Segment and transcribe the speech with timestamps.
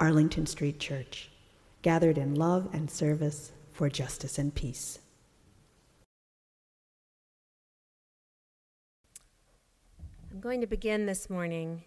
[0.00, 1.28] Arlington Street Church,
[1.82, 4.98] gathered in love and service for justice and peace.
[10.30, 11.84] I'm going to begin this morning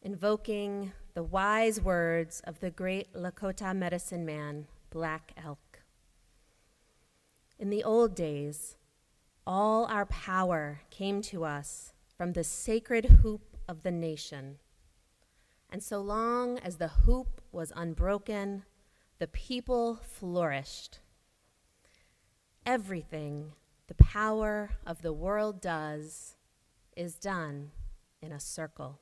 [0.00, 5.80] invoking the wise words of the great Lakota medicine man, Black Elk.
[7.58, 8.76] In the old days,
[9.44, 14.58] all our power came to us from the sacred hoop of the nation.
[15.70, 18.64] And so long as the hoop was unbroken,
[19.18, 21.00] the people flourished.
[22.64, 23.52] Everything
[23.86, 26.36] the power of the world does
[26.96, 27.70] is done
[28.20, 28.98] in a circle.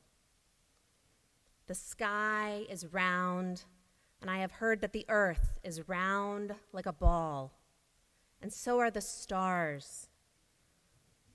[1.67, 3.65] The sky is round,
[4.21, 7.53] and I have heard that the earth is round like a ball,
[8.41, 10.09] and so are the stars.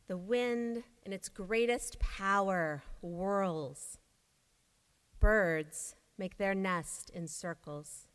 [0.07, 3.97] The wind, in its greatest power, whirls.
[5.21, 8.07] Birds make their nest in circles,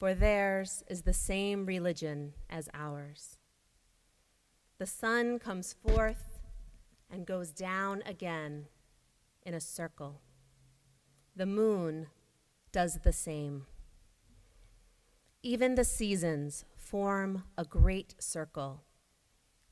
[0.00, 3.36] for theirs is the same religion as ours.
[4.78, 6.40] The sun comes forth
[7.10, 8.64] and goes down again
[9.42, 10.22] in a circle.
[11.36, 12.06] The moon
[12.72, 13.66] does the same.
[15.42, 18.84] Even the seasons form a great circle,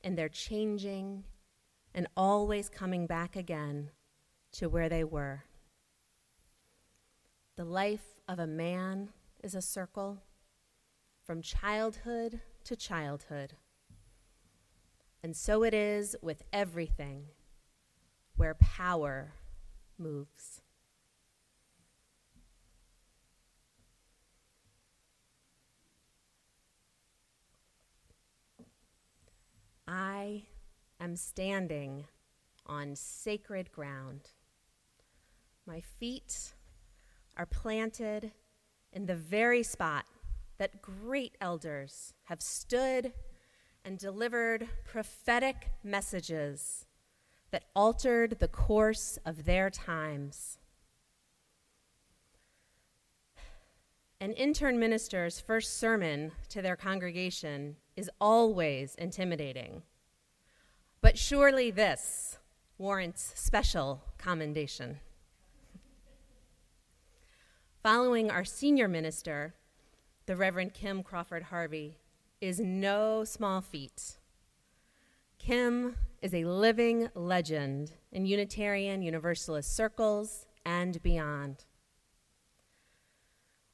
[0.03, 1.23] and they're changing
[1.91, 3.89] and always coming back again
[4.51, 5.45] to where they were.
[7.55, 9.09] The life of a man
[9.43, 10.23] is a circle
[11.23, 13.53] from childhood to childhood.
[15.21, 17.25] And so it is with everything
[18.35, 19.33] where power
[19.99, 20.61] moves.
[29.87, 30.45] I
[30.99, 32.05] am standing
[32.65, 34.31] on sacred ground.
[35.67, 36.55] My feet
[37.37, 38.31] are planted
[38.91, 40.05] in the very spot
[40.57, 43.13] that great elders have stood
[43.83, 46.85] and delivered prophetic messages
[47.51, 50.57] that altered the course of their times.
[54.19, 59.83] An intern minister's first sermon to their congregation is always intimidating.
[61.01, 62.37] But surely this
[62.77, 64.99] warrants special commendation.
[67.83, 69.55] Following our senior minister,
[70.25, 71.97] the Reverend Kim Crawford Harvie,
[72.39, 74.19] is no small feat.
[75.37, 81.65] Kim is a living legend in Unitarian Universalist circles and beyond.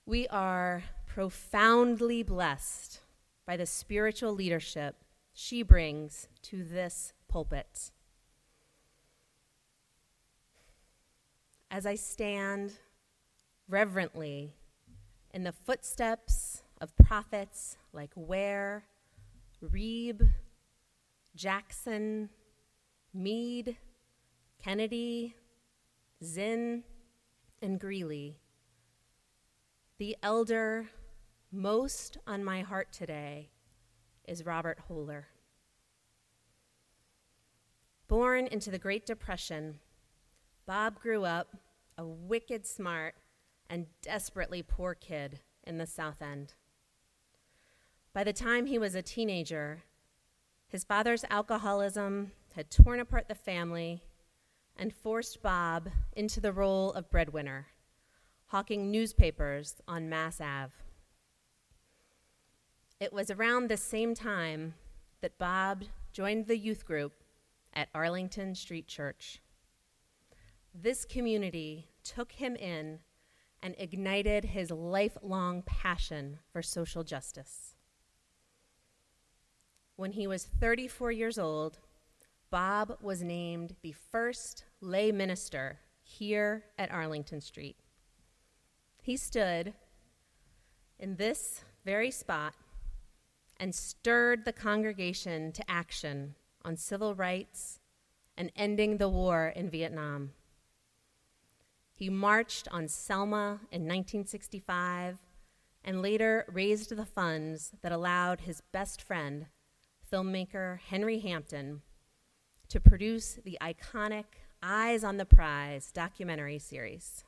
[0.08, 3.02] We are profoundly blessed
[3.46, 4.96] by the spiritual leadership
[5.34, 7.92] she brings to this pulpit.
[11.69, 12.74] As I stand
[13.69, 14.56] reverently
[15.31, 18.84] in the footsteps of prophets like Ware,
[19.63, 20.28] Reeb,
[21.35, 22.30] Jackson,
[23.13, 23.78] Mead,
[24.63, 25.35] Kennedy,
[26.24, 26.84] Zinn,
[27.62, 28.40] and Greeley.
[30.00, 30.90] The elder
[31.51, 33.50] most on my heart today
[34.28, 35.25] is Robert Hohler.
[38.07, 39.80] Born into the Great Depression,
[40.66, 41.56] Bob grew up
[41.97, 43.16] a wicked smart
[43.69, 46.56] and desperately poor kid in the South End.
[48.13, 49.84] By the time he was a teenager,
[50.68, 54.02] his father's alcoholism had torn apart the family
[54.75, 57.68] and forced Bob into the role of breadwinner,
[58.47, 60.74] hawking newspapers on Mass Ave.
[63.00, 64.74] It was around the same time
[65.22, 67.13] that Bob joined the youth group
[67.74, 69.42] at Arlington Street Church.
[70.74, 73.00] This community took him in
[73.62, 77.76] and ignited his lifelong passion for social justice.
[79.96, 81.80] When he was 34 years old,
[82.50, 87.76] Bob was named the first lay minister here at Arlington Street.
[89.02, 89.74] He stood
[90.98, 92.56] in this very spot
[93.58, 97.80] and stirred the congregation to action on civil rights
[98.38, 100.32] and ending the war in Vietnam.
[102.00, 105.18] He marched on Selma in 1965
[105.84, 109.48] and later raised the funds that allowed his best friend,
[110.10, 111.81] filmmaker Henry Hampton,
[112.69, 114.24] to produce the iconic
[114.63, 117.25] Eyes on the Prize documentary series.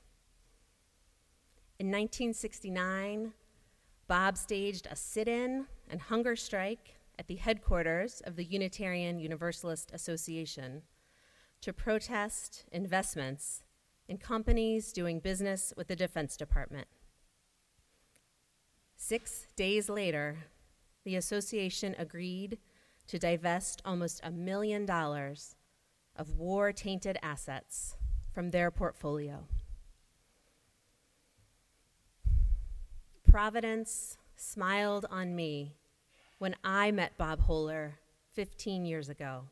[1.78, 3.34] In 1969,
[4.08, 9.92] Bob staged a sit in and hunger strike at the headquarters of the Unitarian Universalist
[9.94, 10.84] Association
[11.60, 13.64] to protest investments
[14.12, 16.86] in companies doing business with the Defense Department.
[18.98, 20.48] Six days later,
[21.06, 22.58] the association agreed
[23.08, 25.56] to divest almost a million dollars
[26.18, 27.96] of war tainted assets
[28.34, 29.46] from their portfolio.
[33.30, 35.78] Providence smiled on me
[36.38, 37.94] when I met Bob Hohler
[38.34, 39.46] 15 years ago.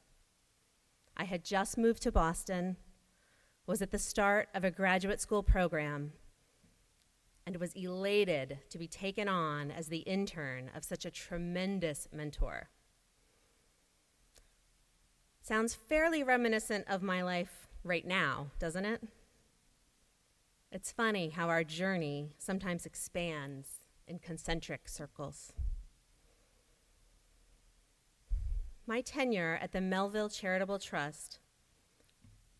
[1.15, 2.75] I had just moved to Boston,
[3.69, 6.11] was at the start of a graduate school program,
[7.45, 12.67] and was elated to be taken on as the intern of such a tremendous mentor.
[15.43, 19.03] Sounds fairly reminiscent of my life right now, doesn't it?
[20.71, 23.67] It's funny how our journey sometimes expands
[24.07, 25.53] in concentric circles.
[28.87, 31.37] My tenure at the Melville Charitable Trust,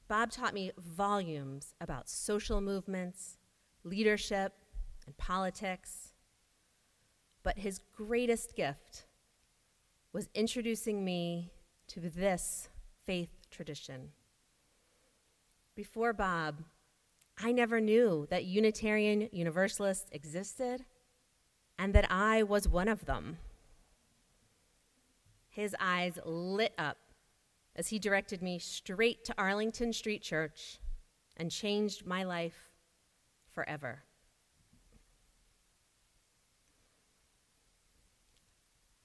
[0.10, 3.38] Bob taught me volumes about social movements,
[3.84, 4.54] leadership,
[5.06, 6.14] and politics.
[7.44, 9.06] But his greatest gift
[10.12, 11.52] was introducing me
[11.90, 12.70] to this
[13.06, 14.10] faith tradition.
[15.76, 16.64] Before Bob,
[17.38, 20.86] I never knew that Unitarian Universalists existed
[21.78, 23.38] and that I was one of them.
[25.50, 26.98] His eyes lit up
[27.80, 30.80] as he directed me straight to Arlington Street Church
[31.38, 32.68] and changed my life
[33.54, 34.04] forever.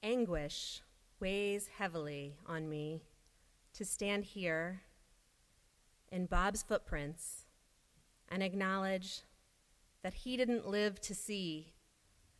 [0.02, 0.82] Anguish
[1.20, 3.04] weighs heavily on me
[3.74, 4.82] to stand here
[6.10, 7.46] in Bob's footprints
[8.28, 9.20] and acknowledge
[10.02, 11.74] that he didn't live to see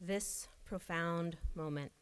[0.00, 1.92] this profound moment.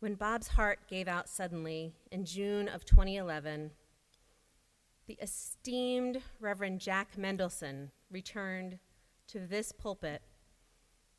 [0.00, 3.70] When Bob's heart gave out suddenly in June of 2011,
[5.06, 8.78] the esteemed Reverend Jack Mendelsohn returned
[9.26, 10.22] to this pulpit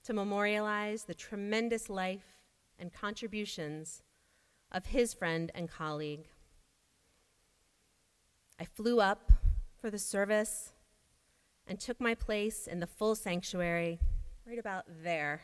[0.04, 2.42] to memorialize the tremendous life
[2.80, 4.02] and contributions
[4.72, 6.26] of his friend and colleague.
[8.60, 9.32] I flew up
[9.80, 10.72] for the service
[11.68, 14.00] and took my place in the full sanctuary,
[14.44, 15.42] right about there.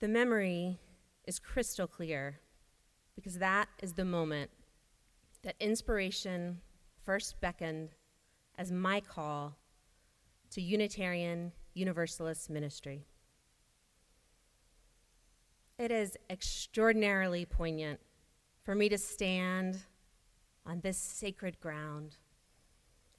[0.00, 0.78] The memory
[1.26, 2.40] is crystal clear
[3.14, 4.50] because that is the moment
[5.42, 6.60] that inspiration
[7.04, 7.90] first beckoned
[8.56, 9.56] as my call
[10.50, 13.06] to Unitarian Universalist ministry.
[15.78, 18.00] It is extraordinarily poignant
[18.62, 19.78] for me to stand
[20.64, 22.16] on this sacred ground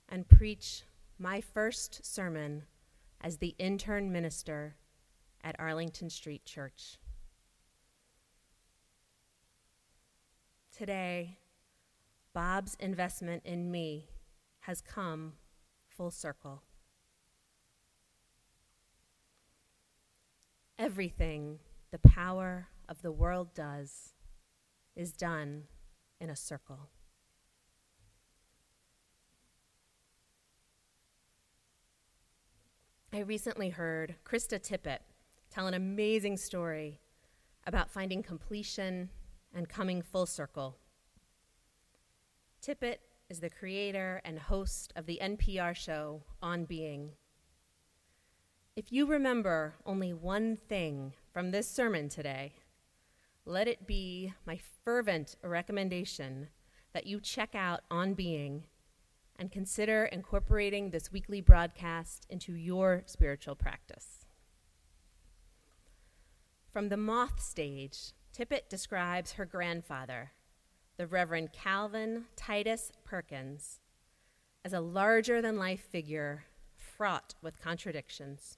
[0.10, 0.84] and preach
[1.20, 2.64] my first sermon
[3.22, 4.76] as the intern minister
[5.44, 6.98] at Arlington Street Church.
[10.78, 11.38] Today,
[12.34, 14.10] Bob's investment in me
[14.62, 15.36] has come
[15.88, 16.64] full circle.
[20.78, 21.60] Everything
[21.92, 24.16] the power of the world does
[24.98, 25.64] is done
[26.20, 26.90] in a circle.
[33.14, 35.00] I recently heard Krista Tippett
[35.50, 37.00] tell an amazing story
[37.66, 39.10] about finding completion
[39.56, 40.78] and coming full circle.
[42.62, 42.98] Tippett
[43.30, 47.12] is the creator and host of the NPR show On Being.
[48.76, 52.56] If you remember only one thing from this sermon today,
[53.46, 56.50] let it be my fervent recommendation
[56.94, 58.66] that you check out On Being
[59.38, 64.26] and consider incorporating this weekly broadcast into your spiritual practice.
[66.72, 70.34] From the moth stage, Tippett describes her grandfather,
[70.98, 73.80] the Reverend Calvin Titus Perkins,
[74.66, 76.44] as a larger than life figure
[76.76, 78.58] fraught with contradictions.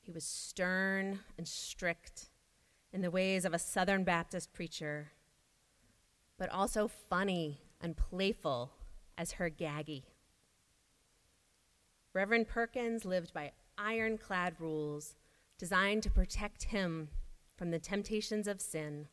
[0.00, 2.30] He was stern and strict
[2.92, 5.12] in the ways of a Southern Baptist preacher,
[6.36, 8.72] but also funny and playful
[9.16, 10.02] as her Gaggy.
[12.12, 15.14] Reverend Perkins lived by ironclad rules
[15.56, 17.10] designed to protect him
[17.60, 19.06] from the temptations of sin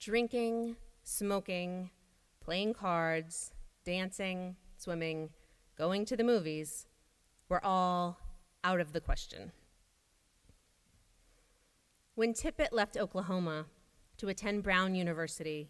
[0.00, 1.90] drinking, smoking,
[2.40, 3.52] playing cards,
[3.84, 5.28] dancing, swimming,
[5.76, 6.86] going to the movies
[7.50, 8.18] were all
[8.64, 9.52] out of the question.
[12.14, 13.66] When Tippett left Oklahoma
[14.16, 15.68] to attend Brown University,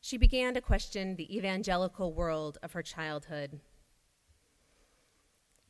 [0.00, 3.60] she began to question the evangelical world of her childhood.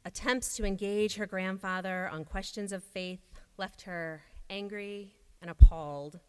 [0.04, 6.20] Attempts to engage her grandfather on questions of faith left her angry and appalled.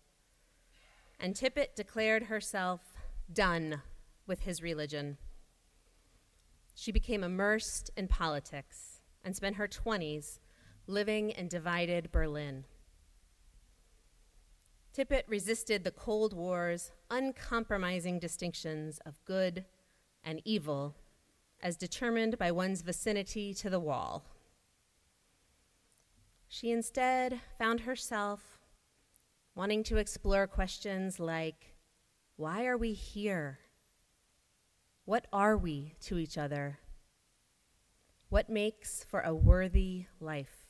[1.19, 2.81] And Tippett declared herself
[3.31, 3.81] done
[4.25, 5.17] with his religion.
[6.73, 10.39] She became immersed in politics and spent her 20s
[10.88, 12.65] living in divided Berlin.
[14.95, 19.65] Tippett resisted the Cold War's uncompromising distinctions of good
[20.23, 20.95] and evil
[21.61, 24.25] as determined by one's vicinity to the wall.
[26.51, 28.58] She instead found herself
[29.53, 31.75] wanting to explore questions like
[32.38, 33.60] why are we here?
[35.06, 36.79] What are we to each other?
[38.29, 40.65] What makes for a worthy life?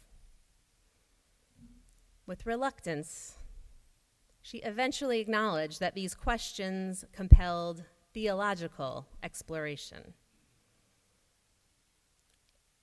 [2.26, 3.38] With reluctance,
[4.42, 10.14] she eventually acknowledged that these questions compelled theological exploration.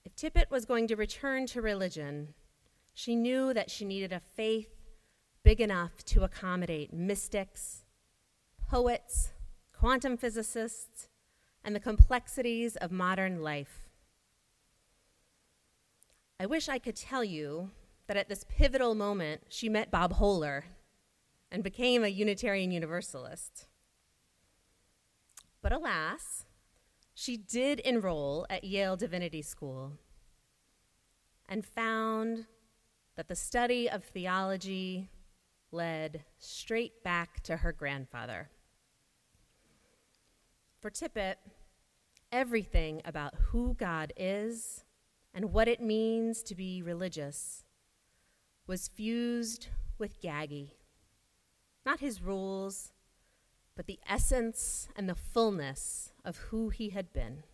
[0.04, 2.34] If Tippett was going to return to religion,
[2.98, 4.70] she knew that she needed a faith
[5.44, 7.84] big enough to accommodate mystics,
[8.70, 9.32] poets,
[9.78, 11.10] quantum physicists,
[11.62, 13.90] and the complexities of modern life.
[16.40, 17.70] I wish I could tell you
[18.06, 20.62] that at this pivotal moment she met Bob Hohler
[21.52, 23.66] and became a Unitarian Universalist.
[25.60, 26.46] But alas,
[27.12, 29.92] she did enroll at Yale Divinity School
[31.46, 32.46] and found
[33.16, 35.10] that the study of theology
[35.72, 38.50] led straight back to her grandfather.
[40.80, 41.36] For Tippett,
[42.30, 44.84] everything about who God is
[45.34, 47.64] and what it means to be religious
[48.66, 49.68] was fused
[49.98, 50.72] with Gaggy
[51.86, 52.92] not his rules,
[53.76, 57.44] but the essence and the fullness of who he had been.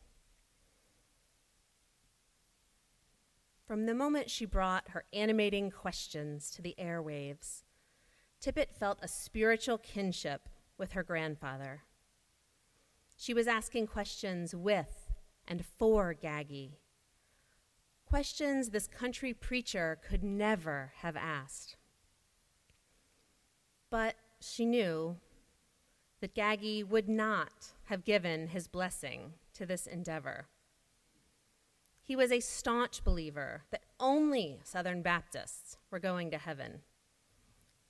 [3.72, 7.62] From the moment she brought her animating questions to the airwaves,
[8.38, 11.84] Tippett felt a spiritual kinship with her grandfather.
[13.16, 15.14] She was asking questions with
[15.48, 16.72] and for Gaggy,
[18.04, 21.76] questions this country preacher could never have asked.
[23.88, 25.16] But she knew
[26.20, 30.48] that Gaggy would not have given his blessing to this endeavor.
[32.12, 36.82] He was a staunch believer that only Southern Baptists were going to heaven.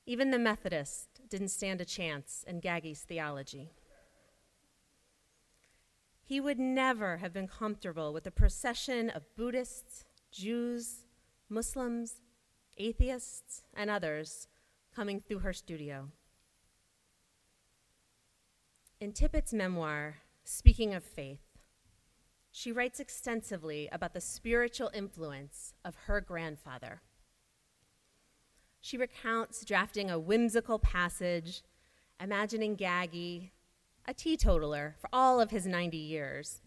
[0.06, 3.72] Even the Methodists didn't stand a chance in Gaggy's theology.
[6.22, 11.04] He would never have been comfortable with a procession of Buddhists, Jews,
[11.48, 12.20] Muslims,
[12.78, 14.46] atheists, and others
[14.94, 16.10] coming through her studio.
[19.00, 21.51] In Tippett's memoir, Speaking of Faith,
[22.52, 27.02] she writes extensively about the spiritual influence of her grandfather.
[28.80, 31.62] She recounts drafting a whimsical passage,
[32.20, 33.50] imagining Gaggy,
[34.06, 36.60] a teetotaler for all of his 90 years,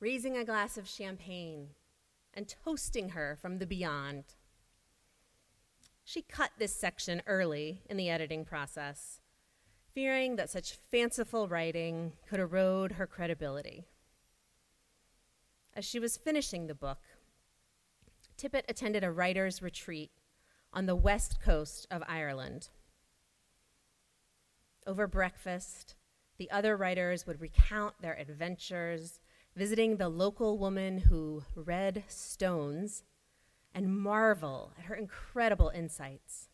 [0.00, 1.68] raising a glass of champagne
[2.34, 4.24] and toasting her from the beyond
[6.10, 9.20] she cut this section early in the editing process,
[9.94, 13.86] fearing that such fanciful writing could erode her credibility.
[15.74, 17.00] As she was finishing the book,
[18.36, 20.10] Tippett attended a writer's retreat
[20.72, 22.68] on the west coast of Ireland.
[24.86, 25.94] Over breakfast,
[26.38, 29.20] the other writers would recount their adventures,
[29.54, 33.04] visiting the local woman who read stones
[33.74, 36.48] and marvel at her incredible insights.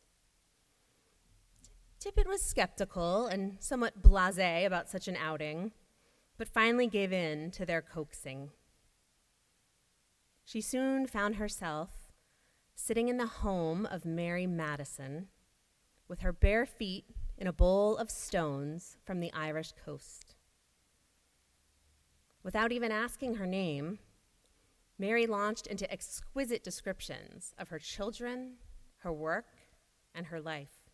[2.00, 5.72] Tippett was skeptical and somewhat blase about such an outing,
[6.36, 8.50] but finally gave in to their coaxing.
[10.46, 11.90] She soon found herself
[12.76, 15.26] sitting in the home of Mary Madison
[16.06, 17.04] with her bare feet
[17.36, 20.36] in a bowl of stones from the Irish coast.
[22.44, 23.98] Without even asking her name,
[25.00, 28.54] Mary launched into exquisite descriptions of her children,
[28.98, 29.46] her work,
[30.14, 30.92] and her life.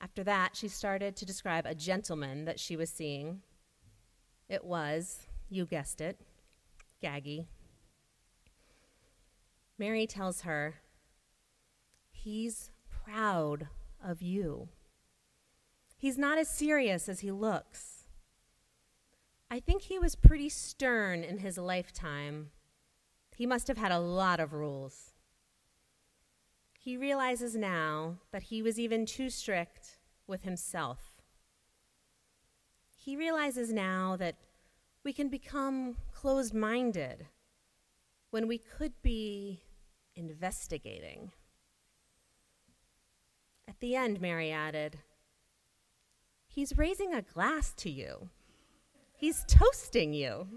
[0.00, 3.42] After that, she started to describe a gentleman that she was seeing.
[4.48, 6.20] It was, you guessed it,
[7.02, 7.46] Gaggy.
[9.78, 10.76] Mary tells her,
[12.10, 13.68] He's proud
[14.04, 14.68] of you.
[15.96, 18.04] He's not as serious as he looks.
[19.50, 22.50] I think he was pretty stern in his lifetime.
[23.36, 25.12] He must have had a lot of rules.
[26.78, 31.22] He realizes now that he was even too strict with himself.
[32.96, 34.36] He realizes now that
[35.04, 37.26] we can become closed minded
[38.30, 39.60] when we could be
[40.16, 41.30] investigating.
[43.68, 44.98] At the end, Mary added,
[46.48, 48.30] He's raising a glass to you.
[49.16, 50.48] He's toasting you.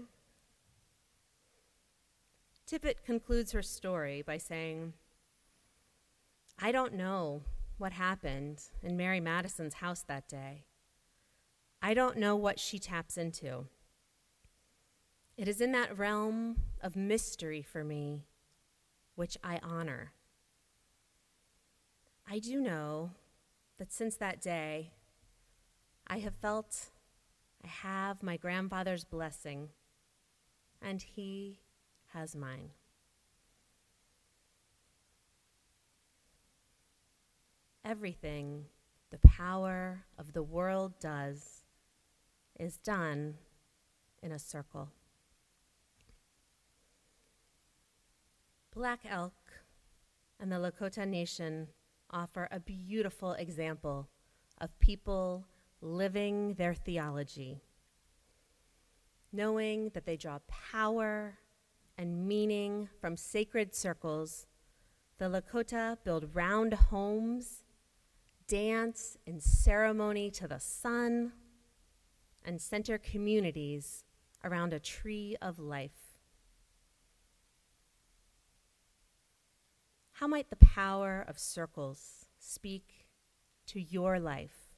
[2.68, 4.94] Tippett concludes her story by saying,
[6.60, 7.42] I don't know
[7.78, 10.64] what happened in Mary Madison's house that day.
[11.80, 13.66] I don't know what she taps into.
[15.36, 18.26] It is in that realm of mystery for me,
[19.14, 20.12] which I honor.
[22.28, 23.12] I do know
[23.78, 24.92] that since that day,
[26.06, 26.90] I have felt
[27.64, 29.70] I have my grandfather's blessing,
[30.80, 31.60] and he
[32.12, 32.70] has mine.
[37.84, 38.66] Everything
[39.10, 41.64] the power of the world does
[42.58, 43.34] is done
[44.22, 44.90] in a circle.
[48.74, 49.34] Black Elk
[50.40, 51.68] and the Lakota Nation
[52.10, 54.08] offer a beautiful example
[54.62, 55.46] of people
[55.82, 57.60] living their theology,
[59.30, 61.38] knowing that they draw power
[61.98, 64.46] and meaning from sacred circles.
[65.18, 67.64] The Lakota build round homes,
[68.48, 71.32] dance in ceremony to the sun,
[72.42, 74.04] and center communities
[74.42, 76.01] around a tree of life.
[80.22, 83.08] How might the power of circles speak
[83.66, 84.70] to your life?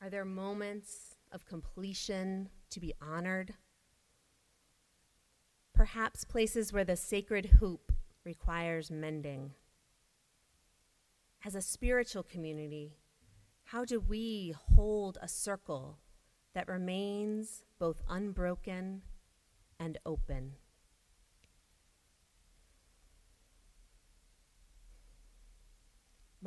[0.00, 3.52] Are there moments of completion to be honored?
[5.74, 7.92] Perhaps places where the sacred hoop
[8.24, 9.50] requires mending.
[11.44, 12.96] As a spiritual community,
[13.64, 15.98] how do we hold a circle
[16.54, 19.02] that remains both unbroken
[19.78, 20.54] and open?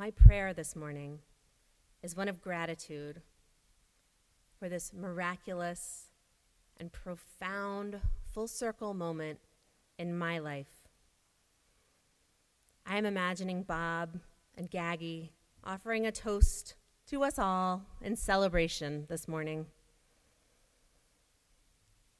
[0.00, 1.18] My prayer this morning
[2.02, 3.20] is one of gratitude
[4.58, 6.06] for this miraculous
[6.78, 8.00] and profound
[8.32, 9.40] full circle moment
[9.98, 10.88] in my life.
[12.86, 14.18] I am imagining Bob
[14.56, 15.32] and Gaggy
[15.64, 16.76] offering a toast
[17.08, 19.66] to us all in celebration this morning.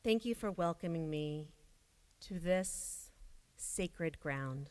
[0.05, 1.49] Thank you for welcoming me
[2.29, 3.11] to this
[3.57, 4.69] sacred ground.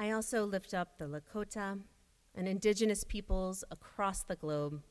[0.00, 1.78] I also lift up the Lakota
[2.34, 4.82] and indigenous peoples across the globe.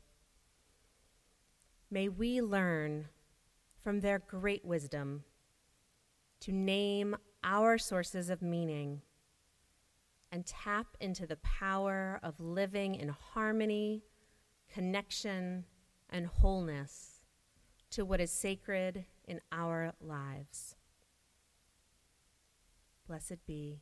[1.90, 3.08] May we learn
[3.82, 5.24] from their great wisdom
[6.42, 9.02] to name our sources of meaning
[10.32, 14.04] and tap into the power of living in harmony,
[14.72, 15.66] connection,
[16.12, 17.24] and wholeness
[17.90, 20.76] to what is sacred in our lives.
[23.08, 23.82] Blessed be